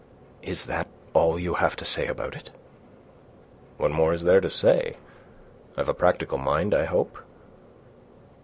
"Is 0.41 0.65
that 0.65 0.89
all 1.13 1.37
you 1.37 1.53
have 1.53 1.75
to 1.75 1.85
say 1.85 2.07
about 2.07 2.35
it?" 2.35 2.49
"What 3.77 3.91
more 3.91 4.13
is 4.13 4.23
there 4.23 4.41
to 4.41 4.49
say? 4.49 4.95
I've 5.77 5.89
a 5.89 5.93
practical 5.93 6.39
mind, 6.39 6.73
I 6.73 6.85
hope." 6.85 7.19